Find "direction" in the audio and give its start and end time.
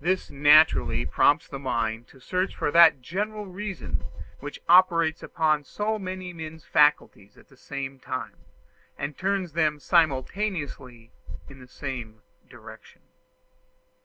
12.48-13.02